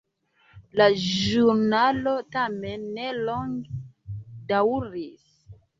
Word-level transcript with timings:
La 0.79 0.87
ĵurnalo 1.01 2.15
tamen 2.39 2.89
ne 2.97 3.13
longe 3.21 3.81
daŭris. 4.55 5.33